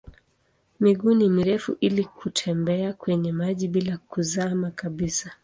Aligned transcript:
Miguu 0.79 1.13
ni 1.13 1.29
mirefu 1.29 1.77
ili 1.79 2.03
kutembea 2.03 2.93
kwenye 2.93 3.31
maji 3.31 3.67
bila 3.67 3.97
kuzama 3.97 4.71
kabisa. 4.71 5.31